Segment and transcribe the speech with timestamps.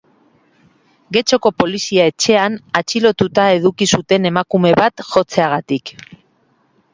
[1.17, 5.95] Getxoko polizia etxean atxilotuta eduki zuten emakume bat jotzeagatik.